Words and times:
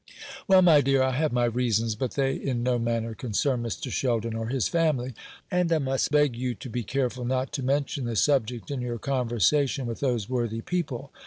"Well, 0.47 0.63
my 0.63 0.81
dear, 0.81 1.03
I 1.03 1.11
have 1.11 1.31
my 1.31 1.45
reasons, 1.45 1.93
but 1.93 2.15
they 2.15 2.33
in 2.33 2.63
no 2.63 2.79
manner 2.79 3.13
concern 3.13 3.61
Mr. 3.61 3.91
Sheldon 3.91 4.33
or 4.35 4.47
his 4.47 4.67
family; 4.67 5.13
and 5.51 5.71
I 5.71 5.77
must 5.77 6.09
beg 6.09 6.35
you 6.35 6.55
to 6.55 6.69
be 6.71 6.81
careful 6.81 7.23
not 7.23 7.51
to 7.51 7.61
mention 7.61 8.05
the 8.05 8.15
subject 8.15 8.71
in 8.71 8.81
your 8.81 8.97
conversation 8.97 9.85
with 9.85 9.99
those 9.99 10.27
worthy 10.27 10.61
people. 10.61 11.11